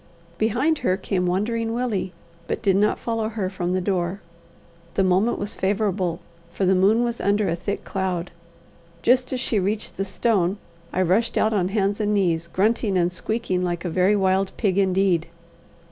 Behind 0.39 0.79
her 0.79 0.97
came 0.97 1.27
Wandering 1.27 1.73
Willie, 1.75 2.11
but 2.47 2.63
did 2.63 2.75
not 2.75 2.97
follow 2.97 3.29
her 3.29 3.51
from 3.51 3.73
the 3.73 3.81
door. 3.81 4.19
The 4.95 5.03
moment 5.03 5.37
was 5.37 5.55
favourable, 5.55 6.21
for 6.49 6.65
the 6.65 6.73
moon 6.73 7.03
was 7.03 7.21
under 7.21 7.47
a 7.47 7.55
thick 7.55 7.83
cloud. 7.83 8.31
Just 9.03 9.31
as 9.31 9.39
she 9.39 9.59
reached 9.59 9.97
the 9.97 10.03
stone, 10.03 10.57
I 10.91 11.03
rushed 11.03 11.37
out 11.37 11.53
on 11.53 11.67
hands 11.67 11.99
and 11.99 12.15
knees, 12.15 12.47
grunting 12.47 12.97
and 12.97 13.11
squeaking 13.11 13.63
like 13.63 13.85
a 13.85 13.91
very 13.91 14.15
wild 14.15 14.51
pig 14.57 14.79
indeed. 14.79 15.27